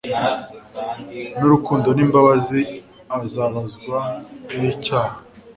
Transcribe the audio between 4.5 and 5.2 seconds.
n'icyaha,